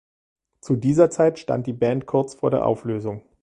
Zu 0.61 0.77
dieser 0.77 1.11
Zeit 1.11 1.37
stand 1.37 1.67
die 1.67 1.73
Band 1.73 2.07
kurz 2.07 2.33
vor 2.33 2.49
der 2.49 2.65
Auflösung. 2.65 3.21